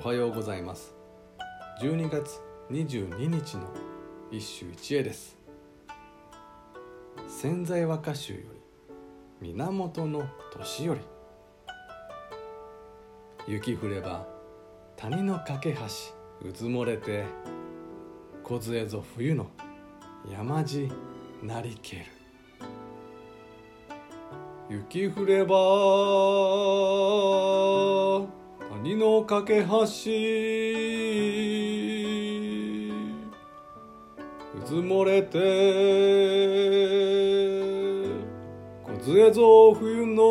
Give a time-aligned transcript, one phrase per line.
[0.00, 0.94] おはようございます。
[1.80, 3.68] 12月22日の
[4.30, 5.36] 一首一会です。
[7.28, 8.40] 潜在和歌集よ
[9.42, 10.24] り源の
[10.56, 11.00] 年寄り。
[13.46, 14.26] 雪降れば
[14.96, 17.24] 谷の架け橋うずもれて
[18.42, 19.50] 梢ぞ冬の
[20.32, 20.90] 山地
[21.42, 22.04] なりける。
[24.70, 25.54] 雪降れば
[29.02, 29.66] の架け橋
[34.54, 35.38] うずもれて
[39.04, 40.22] 梢ぞ冬の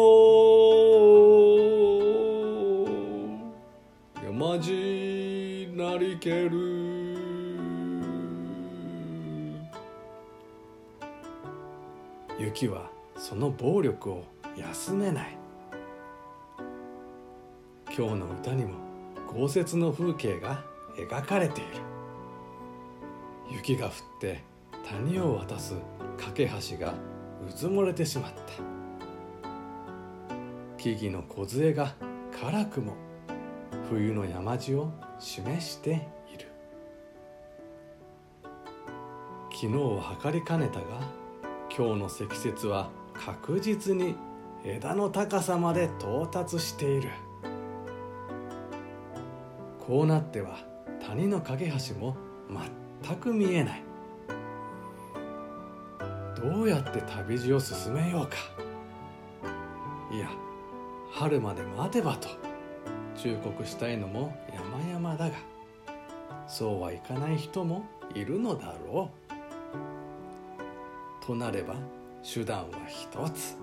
[4.23, 7.17] 山地なりける
[12.39, 14.23] 雪はその暴力を
[14.57, 15.40] 休めない。
[17.93, 18.75] 今日の歌にも
[19.27, 20.63] 豪雪の風景が
[20.95, 21.71] 描かれている。
[23.49, 24.43] 雪が降って
[24.87, 25.73] 谷を渡す
[26.17, 26.93] 架け橋が
[27.45, 28.39] うずもれてしまった。
[30.77, 31.93] 木々の梢が
[32.41, 32.95] 辛くも
[33.89, 34.89] 冬の山地を
[35.19, 36.47] 示している。
[39.51, 40.85] 昨日は測りかねたが
[41.75, 44.15] 今日の積雪は確実に
[44.63, 47.09] 枝の高さまで到達している。
[49.85, 50.59] こうなっては
[51.05, 52.15] 谷の架け橋も
[53.03, 53.83] 全く見えない。
[56.41, 58.35] どうやって旅路を進めようか。
[60.11, 60.29] いや
[61.11, 62.29] 春まで待てばと。
[63.15, 65.35] 忠告したいのも山々だが。
[66.47, 69.09] そうはいかない人もいるのだろ
[71.23, 71.25] う。
[71.25, 71.75] となれば
[72.23, 73.57] 手段は一つ。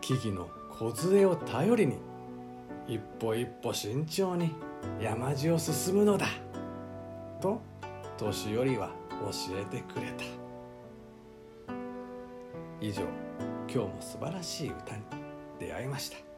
[0.00, 1.98] 木々の梢を頼りに
[2.86, 4.54] 一歩一歩慎重に
[5.00, 6.26] 山路を進むのだ。
[7.40, 7.60] と
[8.18, 8.90] 年寄りは
[9.20, 10.24] 教えてくれた。
[12.80, 13.02] 以上
[13.72, 15.02] 今日も素晴らしい歌に
[15.58, 16.31] 出会いました。